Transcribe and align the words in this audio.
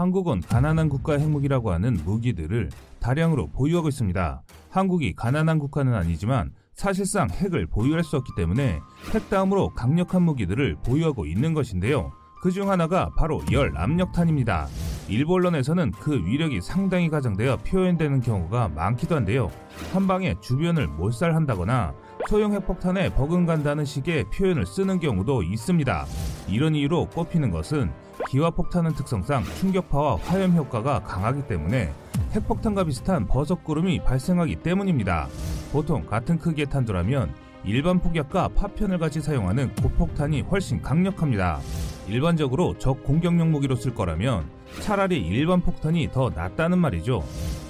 한국은 0.00 0.40
가난한 0.40 0.88
국가 0.88 1.18
핵무기라고 1.18 1.72
하는 1.72 1.98
무기들을 2.06 2.70
다량으로 3.00 3.48
보유하고 3.48 3.88
있습니다. 3.88 4.42
한국이 4.70 5.12
가난한 5.14 5.58
국가는 5.58 5.92
아니지만 5.92 6.52
사실상 6.72 7.28
핵을 7.28 7.66
보유할 7.66 8.02
수 8.02 8.16
없기 8.16 8.32
때문에 8.34 8.80
핵 9.12 9.28
다음으로 9.28 9.74
강력한 9.74 10.22
무기들을 10.22 10.76
보유하고 10.86 11.26
있는 11.26 11.52
것인데요. 11.52 12.12
그 12.40 12.50
중 12.50 12.70
하나가 12.70 13.10
바로 13.18 13.42
열 13.52 13.76
압력탄입니다. 13.76 14.68
일부 15.10 15.34
언론에서는 15.34 15.90
그 15.90 16.24
위력이 16.24 16.62
상당히 16.62 17.10
가장되어 17.10 17.58
표현되는 17.58 18.22
경우가 18.22 18.68
많기도 18.68 19.16
한데요. 19.16 19.50
한 19.92 20.06
방에 20.06 20.34
주변을 20.40 20.88
몰살한다거나 20.88 21.92
소형 22.30 22.54
핵폭탄에 22.54 23.12
버금간다는 23.12 23.84
식의 23.84 24.30
표현을 24.30 24.64
쓰는 24.64 24.98
경우도 24.98 25.42
있습니다. 25.42 26.06
이런 26.48 26.74
이유로 26.74 27.10
꼽히는 27.10 27.50
것은 27.50 27.90
기화폭탄은 28.30 28.94
특성상 28.94 29.42
충격파와 29.58 30.18
화염 30.18 30.52
효과가 30.52 31.02
강하기 31.02 31.48
때문에 31.48 31.92
핵폭탄과 32.30 32.84
비슷한 32.84 33.26
버섯구름이 33.26 34.04
발생하기 34.04 34.62
때문입니다. 34.62 35.26
보통 35.72 36.06
같은 36.06 36.38
크기의 36.38 36.70
탄두라면 36.70 37.34
일반 37.64 37.98
폭약과 37.98 38.50
파편을 38.54 38.98
같이 38.98 39.20
사용하는 39.20 39.74
고폭탄이 39.74 40.42
훨씬 40.42 40.80
강력합니다. 40.80 41.58
일반적으로 42.06 42.78
적 42.78 43.02
공격용 43.02 43.50
무기로 43.50 43.74
쓸 43.74 43.96
거라면 43.96 44.44
차라리 44.80 45.18
일반 45.18 45.60
폭탄이 45.60 46.12
더 46.12 46.30
낫다는 46.30 46.78
말이죠. 46.78 47.24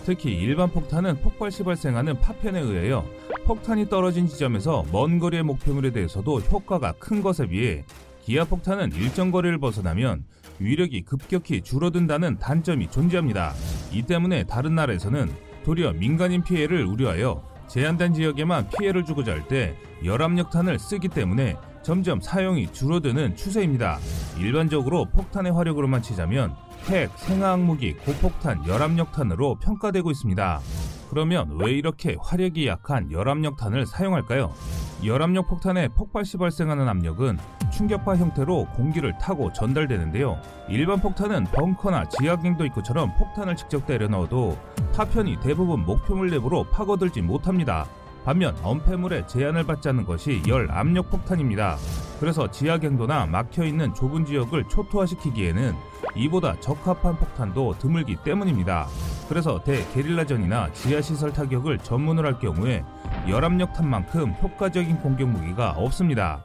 특히 0.05 0.33
일반 0.33 0.71
폭탄은 0.71 1.23
폭발 1.23 1.51
시 1.51 1.63
발생하는 1.63 2.21
파편에 2.21 2.61
의하여 2.61 3.07
폭탄이 3.47 3.89
떨어진 3.89 4.27
지점에서 4.27 4.85
먼 4.93 5.19
거리의 5.19 5.43
목표물에 5.43 5.91
대해서도 5.91 6.41
효과가 6.41 6.93
큰 6.99 7.23
것에 7.23 7.47
비해 7.47 7.85
기아 8.23 8.45
폭탄은 8.45 8.93
일정 8.93 9.31
거리를 9.31 9.57
벗어나면 9.59 10.25
위력이 10.61 11.03
급격히 11.03 11.63
줄어든다는 11.63 12.39
단점이 12.39 12.91
존재합니다. 12.91 13.53
이 13.93 14.03
때문에 14.03 14.45
다른 14.45 14.75
나라에서는 14.75 15.31
도리어 15.65 15.93
민간인 15.93 16.43
피해를 16.45 16.85
우려하여 16.85 17.43
제한된 17.69 18.15
지역에만 18.15 18.69
피해를 18.79 19.05
주고자 19.05 19.33
할 19.33 19.43
때 19.49 19.77
열압력탄을 20.05 20.79
쓰기 20.79 21.09
때문에 21.09 21.57
점점 21.83 22.21
사용이 22.21 22.73
줄어드는 22.73 23.37
추세입니다. 23.37 23.99
일반적으로 24.39 25.07
폭탄의 25.07 25.53
화력으로만 25.53 26.03
치자면 26.03 26.55
핵, 26.89 27.11
생화학무기, 27.17 27.95
고폭탄, 27.95 28.67
열압력탄으로 28.67 29.57
평가되고 29.61 30.11
있습니다. 30.11 30.61
그러면 31.11 31.59
왜 31.59 31.73
이렇게 31.73 32.17
화력이 32.21 32.67
약한 32.67 33.11
열압력탄을 33.11 33.87
사용할까요? 33.87 34.53
열압력 35.05 35.49
폭탄의 35.49 35.91
폭발 35.91 36.25
시 36.25 36.37
발생하는 36.37 36.89
압력은 36.89 37.39
충격파 37.73 38.17
형태로 38.17 38.67
공기를 38.75 39.17
타고 39.19 39.53
전달되는데요. 39.53 40.39
일반 40.69 41.01
폭탄은 41.01 41.45
벙커나 41.45 42.09
지하갱도 42.09 42.67
입구처럼 42.67 43.15
폭탄을 43.17 43.57
직접 43.57 43.87
때려 43.87 44.09
넣어도 44.09 44.59
파편이 44.95 45.41
대부분 45.41 45.85
목표물 45.85 46.31
내부로 46.31 46.65
파고들지 46.65 47.23
못합니다. 47.23 47.87
반면 48.25 48.55
엄폐물에 48.63 49.27
제한을 49.27 49.65
받지 49.65 49.89
않는 49.89 50.05
것이 50.05 50.43
열 50.47 50.71
압력 50.71 51.09
폭탄입니다. 51.11 51.79
그래서 52.19 52.51
지하갱도나 52.51 53.25
막혀있는 53.27 53.95
좁은 53.95 54.27
지역을 54.27 54.65
초토화시키기에는 54.69 55.75
이보다 56.17 56.61
적합한 56.61 57.17
폭탄도 57.17 57.79
드물기 57.79 58.17
때문입니다. 58.23 58.87
그래서 59.29 59.63
대게릴라전이나 59.65 60.71
지하시설 60.75 61.33
타격을 61.33 61.79
전문으로 61.79 62.29
할 62.29 62.39
경우에 62.39 62.85
열압력탄만큼 63.29 64.33
효과적인 64.43 64.99
공격 65.01 65.29
무기가 65.29 65.71
없습니다. 65.73 66.45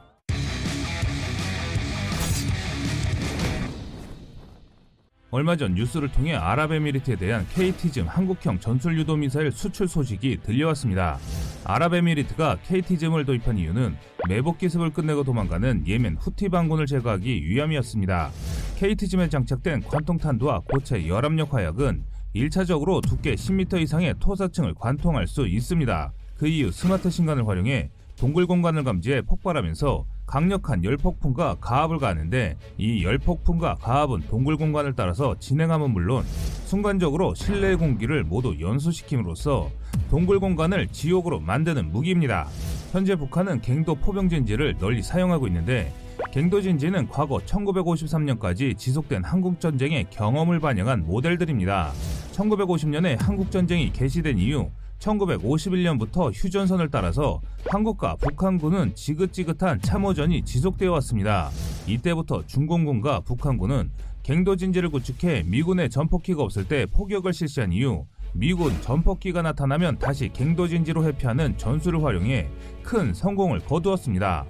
얼마 5.30 5.56
전 5.56 5.74
뉴스를 5.74 6.10
통해 6.12 6.34
아랍에미리트에 6.34 7.16
대한 7.16 7.46
KT즘 7.52 8.06
한국형 8.06 8.60
전술 8.60 8.96
유도 8.96 9.16
미사일 9.16 9.50
수출 9.52 9.88
소식이 9.88 10.38
들려왔습니다. 10.42 11.18
아랍에미리트가 11.64 12.58
KT즘을 12.64 13.24
도입한 13.24 13.58
이유는 13.58 13.96
매복 14.28 14.58
기습을 14.58 14.90
끝내고 14.90 15.24
도망가는 15.24 15.84
예멘 15.86 16.16
후티 16.20 16.48
반군을 16.48 16.86
제거하기 16.86 17.44
위함이었습니다. 17.48 18.30
KT즘에 18.76 19.28
장착된 19.28 19.82
관통탄두와 19.82 20.60
고체 20.60 21.06
열압력 21.08 21.52
화약은 21.52 22.04
1차적으로 22.34 23.02
두께 23.02 23.34
10m 23.34 23.82
이상의 23.82 24.14
토사층을 24.20 24.74
관통할 24.74 25.26
수 25.26 25.46
있습니다. 25.46 26.12
그 26.36 26.46
이후 26.46 26.70
스마트 26.70 27.10
신간을 27.10 27.46
활용해 27.46 27.90
동굴 28.16 28.46
공간을 28.46 28.84
감지해 28.84 29.22
폭발하면서 29.22 30.06
강력한 30.26 30.82
열폭풍과 30.82 31.56
가압을 31.60 31.98
가하는데 31.98 32.56
이 32.78 33.04
열폭풍과 33.04 33.76
가압은 33.76 34.22
동굴 34.28 34.56
공간을 34.56 34.94
따라서 34.94 35.36
진행함은 35.38 35.90
물론 35.90 36.24
순간적으로 36.64 37.34
실내 37.34 37.76
공기를 37.76 38.24
모두 38.24 38.56
연소시킴으로써 38.58 39.70
동굴 40.10 40.40
공간을 40.40 40.88
지옥으로 40.88 41.40
만드는 41.40 41.92
무기입니다. 41.92 42.48
현재 42.90 43.14
북한은 43.16 43.60
갱도 43.60 43.94
포병진지를 43.96 44.78
널리 44.78 45.02
사용하고 45.02 45.46
있는데 45.46 45.92
갱도 46.32 46.60
진지는 46.62 47.08
과거 47.08 47.38
1953년까지 47.38 48.76
지속된 48.76 49.22
한국전쟁의 49.24 50.06
경험을 50.10 50.60
반영한 50.60 51.04
모델들입니다. 51.06 51.92
1950년에 52.32 53.18
한국전쟁이 53.20 53.92
개시된 53.92 54.38
이후 54.38 54.70
1951년부터 54.98 56.30
휴전선을 56.32 56.90
따라서 56.90 57.40
한국과 57.68 58.16
북한군은 58.16 58.94
지긋지긋한 58.94 59.80
참호전이 59.82 60.44
지속되어 60.44 60.92
왔습니다. 60.92 61.50
이때부터 61.86 62.46
중공군과 62.46 63.20
북한군은 63.20 63.90
갱도 64.22 64.56
진지를 64.56 64.90
구축해 64.90 65.44
미군의 65.46 65.88
전폭기가 65.90 66.42
없을 66.42 66.66
때 66.66 66.86
포격을 66.86 67.32
실시한 67.32 67.72
이후 67.72 68.06
미군 68.32 68.80
전폭기가 68.82 69.40
나타나면 69.42 69.98
다시 69.98 70.28
갱도 70.32 70.68
진지로 70.68 71.04
회피하는 71.04 71.56
전술을 71.56 72.02
활용해 72.02 72.48
큰 72.82 73.14
성공을 73.14 73.60
거두었습니다. 73.60 74.44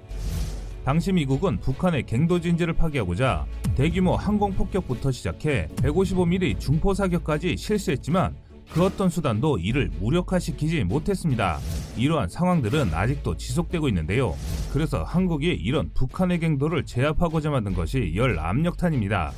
당시 0.83 1.11
미국은 1.11 1.59
북한의 1.59 2.05
갱도 2.05 2.39
진지를 2.39 2.73
파괴하고자 2.73 3.45
대규모 3.75 4.15
항공 4.15 4.53
폭격부터 4.53 5.11
시작해 5.11 5.67
155mm 5.75 6.59
중포 6.59 6.93
사격까지 6.93 7.57
실시했지만 7.57 8.35
그 8.71 8.83
어떤 8.83 9.09
수단도 9.09 9.57
이를 9.59 9.89
무력화시키지 9.99 10.83
못했습니다. 10.83 11.59
이러한 11.95 12.29
상황들은 12.29 12.93
아직도 12.93 13.37
지속되고 13.37 13.87
있는데요. 13.89 14.35
그래서 14.71 15.03
한국이 15.03 15.47
이런 15.47 15.89
북한의 15.93 16.39
갱도를 16.39 16.85
제압하고자 16.85 17.49
만든 17.49 17.73
것이 17.73 18.13
열압력탄입니다. 18.15 19.31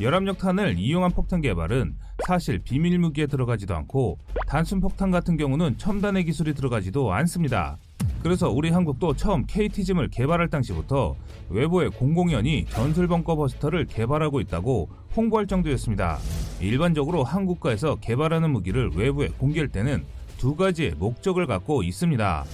열압력탄을 0.00 0.78
이용한 0.78 1.12
폭탄 1.12 1.40
개발은 1.40 1.96
사실 2.26 2.58
비밀 2.58 2.98
무기에 2.98 3.26
들어가지도 3.26 3.74
않고 3.74 4.18
단순 4.46 4.80
폭탄 4.80 5.10
같은 5.10 5.36
경우는 5.36 5.78
첨단의 5.78 6.24
기술이 6.24 6.54
들어가지도 6.54 7.12
않습니다. 7.12 7.76
그래서 8.22 8.50
우리 8.50 8.70
한국도 8.70 9.14
처음 9.14 9.44
KT즘을 9.46 10.08
개발할 10.08 10.48
당시부터 10.48 11.14
외부의 11.48 11.90
공공연히 11.90 12.66
전술 12.66 13.06
벙커 13.06 13.36
버스터를 13.36 13.84
개발하고 13.86 14.40
있다고 14.40 14.88
홍보할 15.16 15.46
정도였습니다. 15.46 16.18
일반적으로 16.60 17.24
한국가에서 17.24 17.96
개발하는 17.96 18.50
무기를 18.50 18.90
외부에 18.94 19.28
공개할 19.28 19.68
때는 19.68 20.04
두 20.36 20.54
가지의 20.54 20.92
목적을 20.98 21.46
갖고 21.46 21.82
있습니다. 21.82 22.44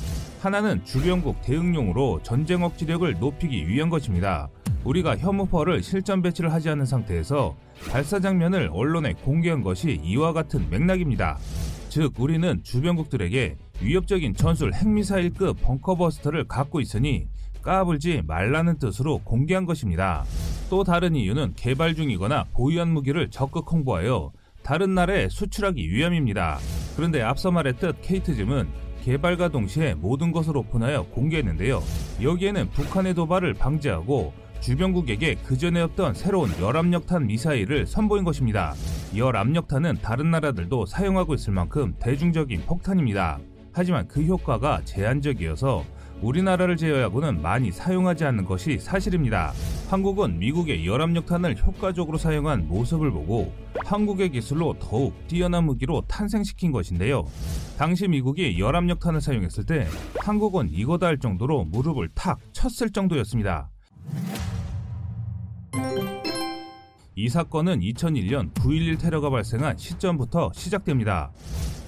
하나는 0.40 0.84
주변국 0.84 1.42
대응용으로 1.42 2.20
전쟁 2.22 2.62
억지력을 2.62 3.12
높이기 3.18 3.68
위한 3.68 3.90
것입니다. 3.90 4.48
우리가 4.84 5.16
혐오퍼를 5.16 5.82
실전 5.82 6.22
배치를 6.22 6.52
하지 6.52 6.68
않은 6.70 6.86
상태에서 6.86 7.56
발사 7.90 8.18
장면을 8.20 8.70
언론에 8.72 9.12
공개한 9.12 9.62
것이 9.62 10.00
이와 10.02 10.32
같은 10.32 10.68
맥락입니다. 10.70 11.38
즉 11.88 12.14
우리는 12.18 12.62
주변국들에게 12.62 13.56
위협적인 13.80 14.34
전술 14.34 14.72
핵미사일급 14.72 15.60
벙커버스터를 15.62 16.48
갖고 16.48 16.80
있으니 16.80 17.26
까불지 17.62 18.22
말라는 18.26 18.78
뜻으로 18.78 19.18
공개한 19.18 19.66
것입니다. 19.66 20.24
또 20.72 20.84
다른 20.84 21.14
이유는 21.14 21.52
개발 21.54 21.94
중이거나 21.94 22.46
보유한 22.54 22.88
무기를 22.94 23.28
적극 23.28 23.70
홍보하여 23.70 24.32
다른 24.62 24.94
나라에 24.94 25.28
수출하기 25.28 25.86
위함입니다. 25.90 26.58
그런데 26.96 27.20
앞서 27.20 27.50
말했듯 27.50 28.00
케이트즘은 28.00 28.70
개발과 29.02 29.50
동시에 29.50 29.92
모든 29.92 30.32
것을 30.32 30.56
오픈하여 30.56 31.08
공개했는데요. 31.10 31.82
여기에는 32.22 32.70
북한의 32.70 33.12
도발을 33.12 33.52
방지하고 33.52 34.32
주변국에게 34.62 35.34
그전에 35.34 35.82
없던 35.82 36.14
새로운 36.14 36.48
열압력탄 36.58 37.26
미사일을 37.26 37.84
선보인 37.84 38.24
것입니다. 38.24 38.72
열압력탄은 39.14 39.98
다른 40.00 40.30
나라들도 40.30 40.86
사용하고 40.86 41.34
있을 41.34 41.52
만큼 41.52 41.94
대중적인 41.98 42.62
폭탄입니다. 42.62 43.40
하지만 43.74 44.08
그 44.08 44.22
효과가 44.22 44.86
제한적이어서 44.86 45.84
우리나라를 46.22 46.76
제외하고는 46.76 47.42
많이 47.42 47.72
사용하지 47.72 48.24
않는 48.24 48.44
것이 48.44 48.78
사실입니다. 48.78 49.52
한국은 49.90 50.38
미국의 50.38 50.86
열압력탄을 50.86 51.56
효과적으로 51.58 52.16
사용한 52.16 52.68
모습을 52.68 53.10
보고 53.10 53.52
한국의 53.84 54.30
기술로 54.30 54.74
더욱 54.78 55.14
뛰어난 55.26 55.64
무기로 55.64 56.02
탄생시킨 56.06 56.70
것인데요. 56.72 57.26
당시 57.76 58.06
미국이 58.06 58.58
열압력탄을 58.58 59.20
사용했을 59.20 59.66
때 59.66 59.86
한국은 60.20 60.70
이거다 60.70 61.08
할 61.08 61.18
정도로 61.18 61.64
무릎을 61.64 62.08
탁 62.14 62.38
쳤을 62.52 62.90
정도였습니다. 62.90 63.68
이 67.14 67.28
사건은 67.28 67.80
2001년 67.80 68.54
9.11 68.54 69.00
테러가 69.00 69.28
발생한 69.28 69.76
시점부터 69.76 70.52
시작됩니다. 70.54 71.30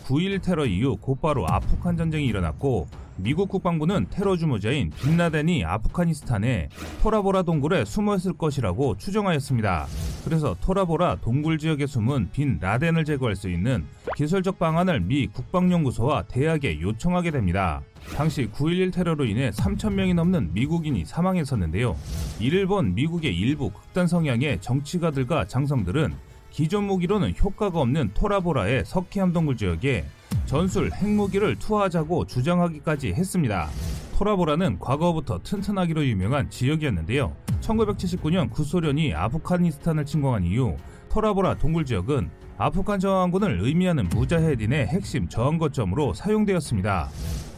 9.11 0.05 0.43
테러 0.43 0.67
이후 0.67 0.97
곧바로 1.01 1.47
아프간 1.49 1.97
전쟁이 1.97 2.27
일어났고 2.27 2.89
미국 3.17 3.49
국방부는 3.49 4.07
테러 4.11 4.37
주모자인 4.37 4.91
빈라덴이 4.91 5.65
아프가니스탄의 5.65 6.69
토라보라 7.03 7.43
동굴에 7.43 7.85
숨어 7.85 8.17
있을 8.17 8.33
것이라고 8.33 8.97
추정하였습니다. 8.97 9.87
그래서 10.25 10.57
토라보라 10.61 11.17
동굴 11.17 11.59
지역에 11.59 11.87
숨은 11.87 12.31
빈 12.33 12.59
라덴을 12.61 13.05
제거할 13.05 13.37
수 13.37 13.49
있는 13.49 13.85
기술적 14.17 14.59
방안을 14.59 15.01
미 15.01 15.29
국방연구소와 15.29 16.25
대학에 16.25 16.81
요청하게 16.81 17.31
됩니다. 17.31 17.83
당시 18.17 18.49
9.11 18.51 18.93
테러로 18.93 19.25
인해 19.25 19.51
3천명이 19.51 20.15
넘는 20.15 20.53
미국인이 20.53 21.05
사망했었는데요. 21.05 21.97
이를 22.41 22.67
본 22.67 22.95
미국의 22.95 23.35
일부 23.37 23.71
극단 23.71 24.07
성향의 24.07 24.61
정치가들과 24.61 25.47
장성들은 25.47 26.15
기존 26.55 26.85
무기로는 26.85 27.35
효과가 27.37 27.81
없는 27.81 28.13
토라보라의 28.15 28.85
석회암 28.85 29.33
동굴 29.33 29.57
지역에 29.57 30.05
전술 30.47 30.93
핵무기를 30.93 31.57
투하하자고 31.57 32.27
주장하기까지 32.27 33.13
했습니다. 33.13 33.69
토라보라는 34.17 34.79
과거부터 34.79 35.41
튼튼하기로 35.43 36.07
유명한 36.07 36.49
지역이었는데요. 36.49 37.35
1979년 37.61 38.53
구소련이 38.53 39.15
아프가니스탄을 39.15 40.07
침공한 40.07 40.45
이후 40.45 40.77
토라보라 41.11 41.59
동굴 41.59 41.85
지역은 41.85 42.31
아프간 42.57 43.01
저항군을 43.01 43.59
의미하는 43.61 44.09
무자헤딘의 44.11 44.87
핵심 44.87 45.29
저항 45.29 45.59
거점으로 45.59 46.15
사용되었습니다. 46.15 47.09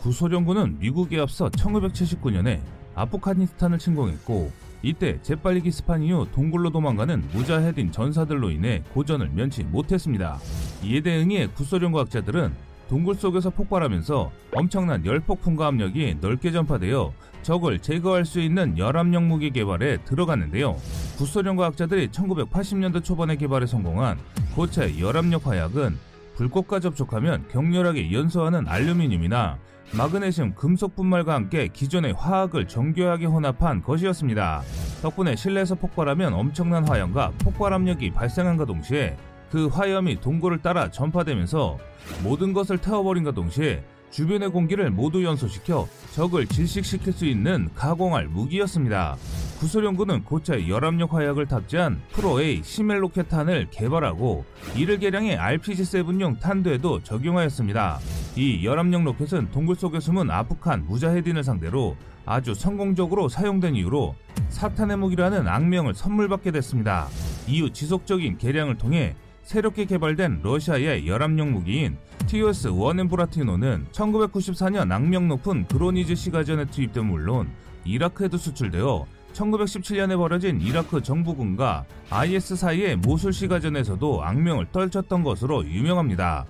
구소련군은 0.00 0.78
미국에 0.78 1.20
앞서 1.20 1.50
1979년에 1.50 2.60
아프가니스탄을 2.94 3.78
침공했고 3.78 4.65
이때 4.82 5.20
재빨리 5.22 5.62
기습한 5.62 6.02
이후 6.02 6.26
동굴로 6.32 6.70
도망가는 6.70 7.24
무자헤딘 7.32 7.92
전사들로 7.92 8.50
인해 8.50 8.82
고전을 8.92 9.30
면치 9.30 9.64
못했습니다. 9.64 10.38
이에 10.82 11.00
대응해 11.00 11.48
구소련 11.48 11.92
과학자들은 11.92 12.52
동굴 12.88 13.16
속에서 13.16 13.50
폭발하면서 13.50 14.30
엄청난 14.54 15.04
열폭풍과 15.04 15.66
압력이 15.66 16.18
넓게 16.20 16.52
전파되어 16.52 17.12
적을 17.42 17.80
제거할 17.80 18.24
수 18.24 18.40
있는 18.40 18.78
열압력 18.78 19.24
무기 19.24 19.50
개발에 19.50 19.98
들어갔는데요. 20.04 20.76
구소련 21.16 21.56
과학자들이 21.56 22.08
1980년대 22.08 23.02
초반에 23.02 23.36
개발에 23.36 23.66
성공한 23.66 24.18
고체 24.54 24.98
열압력 24.98 25.46
화약은 25.46 25.98
불꽃과 26.36 26.80
접촉하면 26.80 27.46
격렬하게 27.48 28.12
연소하는 28.12 28.68
알루미늄이나 28.68 29.58
마그네슘 29.92 30.54
금속 30.54 30.96
분말과 30.96 31.34
함께 31.34 31.68
기존의 31.68 32.12
화학을 32.14 32.66
정교하게 32.66 33.26
혼합한 33.26 33.82
것이었습니다. 33.82 34.62
덕분에 35.02 35.36
실내에서 35.36 35.74
폭발하면 35.76 36.34
엄청난 36.34 36.86
화염과 36.86 37.32
폭발 37.38 37.72
압력이 37.72 38.10
발생한과 38.10 38.64
동시에 38.64 39.16
그 39.50 39.68
화염이 39.68 40.20
동굴을 40.20 40.58
따라 40.58 40.90
전파되면서 40.90 41.78
모든 42.22 42.52
것을 42.52 42.78
태워버린과 42.78 43.32
동시에 43.32 43.82
주변의 44.10 44.50
공기를 44.50 44.90
모두 44.90 45.24
연소시켜 45.24 45.86
적을 46.12 46.46
질식시킬 46.46 47.12
수 47.12 47.26
있는 47.26 47.68
가공할 47.74 48.28
무기였습니다. 48.28 49.16
구소련군은 49.60 50.24
고체 50.24 50.68
열압력 50.68 51.14
화약을 51.14 51.46
탑재한 51.46 52.00
프로-A 52.12 52.62
시멜 52.62 52.98
로켓탄을 52.98 53.68
개발하고 53.70 54.44
이를 54.76 54.98
개량해 54.98 55.36
RPG-7용 55.36 56.40
탄두에도 56.40 57.02
적용하였습니다. 57.02 57.98
이 58.36 58.62
열압력 58.66 59.02
로켓은 59.02 59.50
동굴 59.50 59.76
속에 59.76 59.98
숨은 59.98 60.30
아프간 60.30 60.84
무자헤딘을 60.84 61.42
상대로 61.42 61.96
아주 62.26 62.54
성공적으로 62.54 63.30
사용된 63.30 63.74
이후로 63.74 64.14
사탄의 64.50 64.98
무기라는 64.98 65.48
악명을 65.48 65.94
선물받게 65.94 66.50
됐습니다. 66.50 67.08
이후 67.46 67.72
지속적인 67.72 68.36
개량을 68.36 68.76
통해 68.76 69.16
새롭게 69.42 69.86
개발된 69.86 70.40
러시아의 70.42 71.06
열압력 71.06 71.48
무기인 71.48 71.96
TOS 72.26 72.68
원앤브라티노는 72.68 73.86
1994년 73.92 74.92
악명 74.92 75.28
높은 75.28 75.66
그로니즈 75.66 76.14
시가전에 76.14 76.66
투입된 76.66 77.06
물론 77.06 77.48
이라크에도 77.86 78.36
수출되어 78.36 79.06
1917년에 79.32 80.16
벌어진 80.16 80.60
이라크 80.60 81.02
정부군과 81.02 81.86
IS 82.10 82.56
사이의 82.56 82.96
모술 82.96 83.32
시가전에서도 83.32 84.22
악명을 84.22 84.66
떨쳤던 84.72 85.22
것으로 85.22 85.64
유명합니다. 85.64 86.46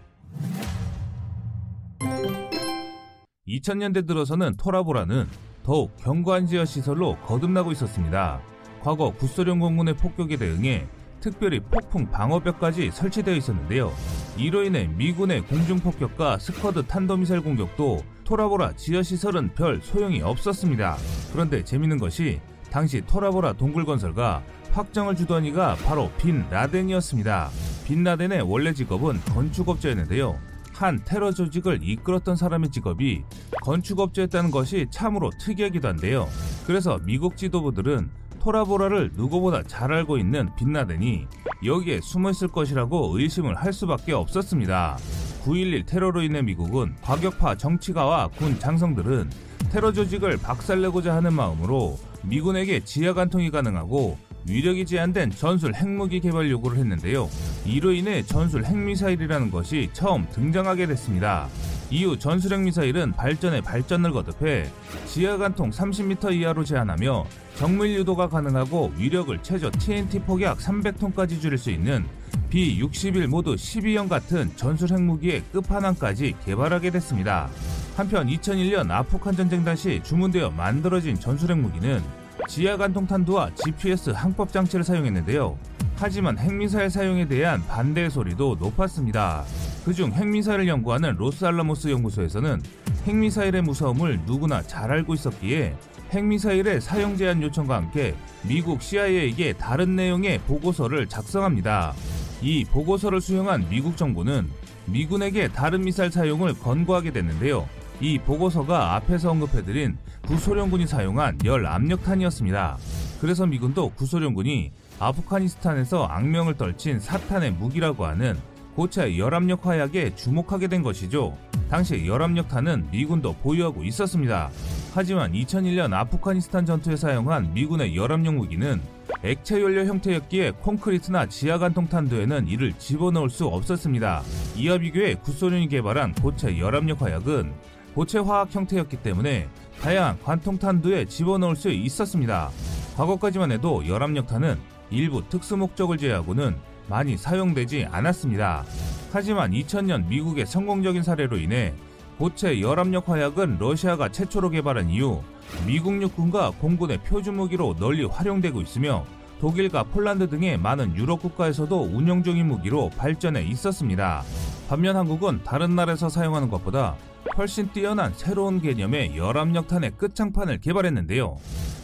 2000년대 3.48 4.06
들어서는 4.06 4.56
토라보라는 4.56 5.26
더욱 5.62 5.96
견고한 5.98 6.46
지하 6.46 6.64
시설로 6.64 7.16
거듭나고 7.26 7.72
있었습니다. 7.72 8.40
과거 8.82 9.10
구소련 9.10 9.58
공군의 9.58 9.94
폭격에 9.94 10.37
대응해 10.37 10.87
특별히 11.20 11.60
폭풍 11.60 12.10
방어벽까지 12.10 12.90
설치되어 12.93 13.34
있었는데요. 13.34 13.93
이로 14.37 14.62
인해 14.62 14.87
미군의 14.87 15.43
공중 15.43 15.78
폭격과 15.78 16.38
스쿼드 16.38 16.87
탄도미사일 16.87 17.40
공격도 17.40 18.04
토라보라 18.25 18.75
지하 18.76 19.02
시설은 19.02 19.54
별 19.54 19.81
소용이 19.81 20.22
없었습니다. 20.22 20.96
그런데 21.32 21.64
재밌는 21.64 21.98
것이 21.98 22.40
당시 22.70 23.00
토라보라 23.00 23.54
동굴 23.54 23.84
건설과 23.84 24.43
확정을 24.72 25.16
주던 25.16 25.44
이가 25.46 25.75
바로 25.87 26.10
빈 26.19 26.44
라덴이었습니다. 26.50 27.50
빈 27.87 28.04
라덴의 28.04 28.43
원래 28.43 28.72
직업은 28.75 29.20
건축업자였는데요. 29.20 30.56
한 30.76 31.00
테러 31.05 31.32
조직을 31.32 31.81
이끌었던 31.82 32.37
사람의 32.37 32.70
직업이 32.70 33.23
건축업자였다는 33.62 34.50
것이 34.50 34.87
참으로 34.90 35.31
특이하기도 35.40 35.88
한데요. 35.88 36.28
그래서 36.67 36.99
미국 37.05 37.38
지도부들은 37.38 38.11
토라보라를 38.40 39.12
누구보다 39.14 39.62
잘 39.62 39.93
알고 39.93 40.19
있는 40.19 40.55
빈라덴이 40.56 41.26
여기에 41.64 42.00
숨어 42.02 42.31
있을 42.31 42.49
것이라고 42.49 43.19
의심을 43.19 43.55
할 43.55 43.73
수밖에 43.73 44.12
없었습니다. 44.12 44.99
9.11 45.44 45.87
테러로 45.87 46.23
인해 46.23 46.43
미국은 46.43 46.94
과격파 47.00 47.56
정치가와 47.56 48.29
군 48.29 48.58
장성들은 48.58 49.31
테러 49.72 49.93
조직을 49.93 50.37
박살내고자 50.37 51.14
하는 51.14 51.32
마음으로 51.32 51.99
미군에게 52.22 52.84
지하 52.84 53.14
관통이 53.14 53.50
가능하고 53.50 54.19
위력이 54.48 54.87
제한된 54.87 55.31
전술 55.32 55.75
핵무기 55.75 56.20
개발 56.20 56.48
요구를 56.50 56.78
했는데요. 56.78 57.28
이로 57.64 57.93
인해 57.93 58.22
전술 58.22 58.64
핵미사일이라는 58.64 59.50
것이 59.50 59.90
처음 59.93 60.26
등장하게 60.31 60.87
됐습니다. 60.87 61.48
이후 61.90 62.19
전술 62.19 62.52
핵미사일은 62.52 63.12
발전에 63.12 63.60
발전을 63.60 64.12
거듭해 64.12 64.70
지하 65.06 65.37
관통 65.37 65.70
30m 65.70 66.32
이하로 66.34 66.64
제한하며 66.64 67.26
정밀 67.56 67.94
유도가 67.94 68.28
가능하고 68.28 68.93
위력을 68.96 69.37
최저 69.43 69.70
TNT 69.70 70.20
폭약 70.20 70.58
300톤까지 70.58 71.40
줄일 71.40 71.58
수 71.58 71.70
있는 71.70 72.04
B-61 72.50 73.26
모두 73.26 73.54
12형 73.54 74.08
같은 74.08 74.50
전술 74.56 74.93
핵무기의 74.93 75.43
끝판왕까지 75.53 76.34
개발하게 76.44 76.91
됐습니다. 76.91 77.48
한편 77.96 78.29
2001년 78.29 78.91
아프간 78.91 79.34
전쟁 79.34 79.65
당시 79.65 80.00
주문되어 80.05 80.50
만들어진 80.50 81.19
전술 81.19 81.50
핵무기는 81.50 82.00
지하 82.46 82.76
관통 82.76 83.06
탄두와 83.06 83.50
GPS 83.55 84.10
항법 84.10 84.53
장치를 84.53 84.84
사용했는데요. 84.84 85.58
하지만 85.96 86.38
핵미사일 86.38 86.91
사용에 86.91 87.26
대한 87.26 87.67
반대 87.67 88.08
소리도 88.08 88.56
높았습니다. 88.60 89.44
그중 89.84 90.12
핵미사일을 90.12 90.69
연구하는 90.69 91.17
로스알라모스 91.17 91.88
연구소에서는 91.88 92.62
핵미사일의 93.05 93.62
무서움을 93.62 94.20
누구나 94.26 94.62
잘 94.62 94.91
알고 94.91 95.15
있었기에 95.15 95.76
핵미사일의 96.10 96.81
사용 96.81 97.17
제한 97.17 97.43
요청과 97.43 97.76
함께 97.76 98.15
미국 98.43 98.82
CIA에게 98.82 99.55
다른 99.55 99.96
내용의 99.96 100.38
보고서를 100.41 101.06
작성합니다. 101.08 101.94
이 102.43 102.65
보고서를 102.65 103.20
수용한 103.20 103.69
미국 103.69 103.96
정부는 103.96 104.48
미군에게 104.86 105.48
다른 105.48 105.82
미사일 105.82 106.12
사용을 106.12 106.55
권고하게 106.60 107.10
됐는데요. 107.10 107.69
이 108.00 108.19
보고서가 108.19 108.94
앞에서 108.96 109.31
언급해드린 109.31 109.96
구소련군이 110.26 110.86
사용한 110.86 111.38
열 111.44 111.67
압력탄이었습니다. 111.67 112.76
그래서 113.20 113.46
미군도 113.46 113.91
구소련군이 113.91 114.72
아프가니스탄에서 114.98 116.05
악명을 116.05 116.56
떨친 116.56 117.00
사탄의 117.00 117.53
무기라고 117.53 118.05
하는 118.05 118.36
고체 118.74 119.17
열압력 119.17 119.65
화약에 119.65 120.15
주목하게 120.15 120.69
된 120.69 120.82
것이죠. 120.82 121.36
당시 121.70 122.06
열압력탄은 122.06 122.88
미군도 122.91 123.36
보유하고 123.36 123.82
있었습니다. 123.84 124.50
하지만 124.93 125.32
2001년 125.32 125.94
아프가니스탄 125.94 126.67
전투에 126.67 126.96
사용한 126.96 127.55
미군의 127.55 127.96
열압력 127.96 128.34
무기는 128.34 128.81
액체 129.22 129.60
연료 129.62 129.84
형태였기에 129.86 130.53
콘크리트나 130.62 131.26
지하 131.26 131.58
관통 131.58 131.88
탄두에는 131.88 132.48
이를 132.48 132.74
집어넣을 132.74 133.31
수 133.31 133.46
없었습니다. 133.46 134.22
이와 134.56 134.79
비교해 134.79 135.15
구소련이 135.15 135.69
개발한 135.69 136.15
고체 136.15 136.58
열압력 136.58 137.00
화약은 137.00 137.53
고체 137.96 138.19
화학 138.19 138.55
형태였기 138.55 138.98
때문에 138.98 139.48
다양한 139.81 140.19
관통 140.22 140.58
탄두에 140.58 141.06
집어넣을 141.06 141.56
수 141.56 141.70
있었습니다. 141.70 142.50
과거까지만 142.94 143.53
해도 143.53 143.88
열압력탄은 143.88 144.58
일부 144.91 145.26
특수 145.31 145.56
목적을 145.56 145.96
제외하고는 145.96 146.56
많이 146.88 147.17
사용되지 147.17 147.86
않았습니다. 147.91 148.65
하지만 149.12 149.53
2000년 149.53 150.08
미국의 150.08 150.44
성공적인 150.44 151.03
사례로 151.03 151.38
인해 151.38 151.72
고체 152.19 152.60
열압력 152.60 153.08
화약은 153.08 153.56
러시아가 153.58 154.10
최초로 154.10 154.50
개발한 154.50 154.91
이후 154.91 155.22
미국 155.67 156.03
육군과 156.03 156.53
공군의 156.60 156.98
표준 156.98 157.36
무기로 157.36 157.76
널리 157.79 158.05
활용되고 158.05 158.60
있으며 158.60 159.06
독일과 159.41 159.84
폴란드 159.84 160.29
등의 160.29 160.58
많은 160.58 160.94
유럽 160.96 161.22
국가에서도 161.22 161.91
운영 161.94 162.22
중인 162.22 162.46
무기로 162.46 162.91
발전해 162.98 163.43
있었습니다. 163.44 164.22
반면 164.69 164.96
한국은 164.96 165.41
다른 165.44 165.74
나라에서 165.74 166.10
사용하는 166.10 166.50
것보다 166.50 166.94
훨씬 167.36 167.70
뛰어난 167.70 168.14
새로운 168.14 168.62
개념의 168.62 169.16
열압력탄의 169.16 169.93
끝장판을 169.98 170.58
개발했는데요. 170.60 171.36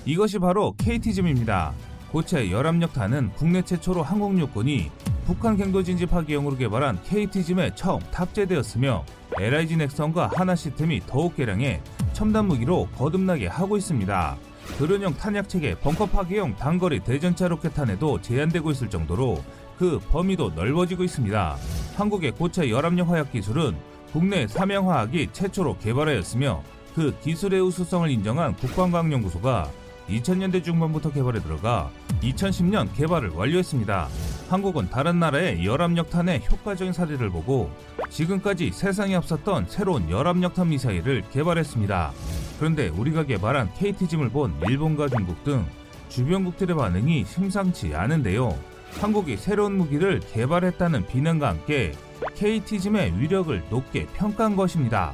이것이 0.07 0.39
바로 0.39 0.75
KT즘입니다. 0.79 1.75
고체 2.11 2.51
열압력탄은 2.51 3.33
국내 3.37 3.63
최초로 3.63 4.03
한국 4.03 4.39
육군이 4.39 4.91
북한 5.27 5.57
갱도 5.57 5.83
진지파기용으로 5.83 6.57
개발한 6.57 7.03
KT즘에 7.03 7.75
처음 7.75 8.01
탑재되었으며 8.11 9.05
LIG 9.39 9.77
넥선과 9.77 10.33
하나 10.35 10.55
시스템이 10.55 11.03
더욱 11.07 11.37
개량해 11.37 11.83
첨단 12.13 12.47
무기로 12.47 12.89
거듭나게 12.97 13.47
하고 13.47 13.77
있습니다. 13.77 14.37
드론형 14.79 15.17
탄약체계 15.17 15.81
벙커 15.81 16.07
파괴용 16.07 16.57
단거리 16.57 17.01
대전차 17.01 17.49
로켓탄에도 17.49 18.21
제한되고 18.23 18.71
있을 18.71 18.89
정도로 18.89 19.43
그 19.79 19.99
범위도 20.11 20.51
넓어지고 20.51 21.03
있습니다. 21.05 21.57
한국의 21.97 22.33
고체 22.33 22.71
열압력 22.71 23.09
화약 23.09 23.33
기술은 23.33 23.92
국내 24.13 24.47
삼양화학이 24.47 25.31
최초로 25.33 25.79
개발하였으며 25.79 26.63
그 26.95 27.17
기술의 27.23 27.63
우수성을 27.63 28.11
인정한 28.11 28.55
국방과학연구소가 28.57 29.71
2000년대 30.09 30.63
중반부터 30.63 31.13
개발에 31.13 31.41
들어가 31.41 31.91
2010년 32.21 32.95
개발을 32.95 33.31
완료했습니다. 33.31 34.09
한국은 34.51 34.91
다른 34.91 35.19
나라의 35.19 35.65
열압력탄의 35.65 36.43
효과적인 36.51 36.93
사례를 36.93 37.31
보고 37.31 37.71
지금까지 38.11 38.73
세상에 38.73 39.15
없었던 39.15 39.67
새로운 39.69 40.11
열압력탄 40.11 40.69
미사일을 40.69 41.23
개발했습니다. 41.33 42.13
그런데 42.59 42.89
우리가 42.89 43.25
개발한 43.25 43.73
KT짐을 43.75 44.29
본 44.29 44.55
일본과 44.69 45.09
중국 45.09 45.43
등 45.45 45.65
주변국들의 46.11 46.77
반응이 46.77 47.25
심상치 47.25 47.95
않은데요. 47.95 48.55
한국이 49.01 49.39
새로운 49.39 49.79
무기를 49.79 50.21
개발했다는 50.21 51.07
비난과 51.07 51.49
함께 51.49 51.93
KT짐의 52.35 53.19
위력을 53.19 53.63
높게 53.71 54.07
평가한 54.07 54.57
것입니다. 54.57 55.13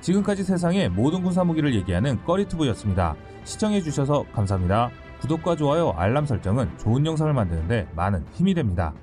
지금까지 0.00 0.44
세상의 0.44 0.88
모든 0.88 1.22
군사 1.22 1.44
무기를 1.44 1.74
얘기하는 1.74 2.22
꺼리투브였습니다. 2.24 3.14
시청해주셔서 3.44 4.24
감사합니다. 4.32 4.90
구독과 5.20 5.56
좋아요, 5.56 5.90
알람 5.96 6.26
설정은 6.26 6.78
좋은 6.78 7.04
영상을 7.04 7.32
만드는데 7.32 7.88
많은 7.94 8.24
힘이 8.32 8.54
됩니다. 8.54 8.94